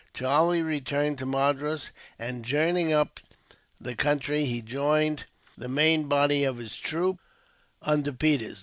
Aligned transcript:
Charlie 0.15 0.63
returned 0.63 1.19
to 1.19 1.27
Madras, 1.27 1.91
and 2.17 2.43
journeying 2.43 2.91
up 2.91 3.19
the 3.79 3.93
country 3.95 4.45
he 4.45 4.59
joined 4.63 5.25
the 5.55 5.69
main 5.69 6.05
body 6.05 6.43
of 6.43 6.57
his 6.57 6.75
troop, 6.75 7.19
under 7.83 8.11
Peters. 8.11 8.57